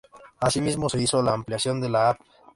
[0.39, 2.17] Asimismo se hizo la ampliación de la Av.